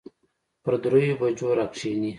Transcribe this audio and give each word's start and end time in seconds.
پر 0.63 0.73
دريو 0.83 1.19
بجو 1.19 1.47
راکښېني. 1.57 2.09